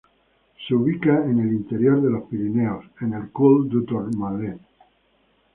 Se 0.67 0.73
ubica 0.73 1.23
en 1.27 1.37
el 1.41 1.53
interior 1.53 2.01
de 2.01 2.09
los 2.09 2.23
"Pirineos" 2.23 2.83
en 3.01 3.13
el 3.13 3.29
Col 3.29 3.69
du 3.69 3.85
Tourmalet. 3.85 4.59